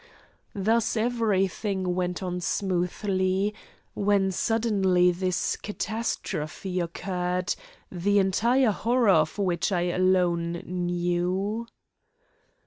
[0.55, 3.53] Thus everything went on smoothly,
[3.93, 7.53] when suddenly this catastrophe occurred,
[7.91, 11.67] the entire horror of which I alone knew.